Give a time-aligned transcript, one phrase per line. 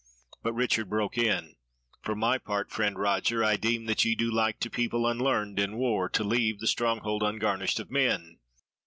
[0.41, 1.57] but Richard broke in:
[2.01, 5.77] "For my part, friend Roger, I deem that ye do like to people unlearned in
[5.77, 8.39] war to leave the stronghold ungarnished of men.